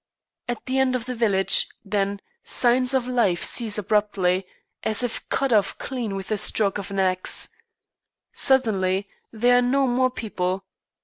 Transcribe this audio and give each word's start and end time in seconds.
At 0.47 0.65
the 0.65 0.79
end 0.79 0.95
of 0.95 1.05
the 1.05 1.13
village, 1.13 1.67
then, 1.85 2.21
signs 2.43 2.95
of 2.95 3.07
life 3.07 3.43
cease 3.43 3.77
abruptly, 3.77 4.47
as 4.81 5.03
if 5.03 5.29
cut 5.29 5.53
off 5.53 5.77
clean 5.77 6.15
with 6.15 6.29
the 6.29 6.39
stroke 6.39 6.79
of 6.79 6.89
an 6.89 6.97
axe. 6.97 7.49
Suddenly 8.33 9.07
there 9.31 9.59
are 9.59 9.61
no 9.61 9.85
more 9.85 10.09
people. 10.09 10.65